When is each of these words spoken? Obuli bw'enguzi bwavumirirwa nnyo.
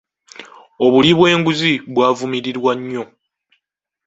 Obuli 0.85 1.11
bw'enguzi 1.17 1.71
bwavumirirwa 1.93 2.71
nnyo. 2.79 3.03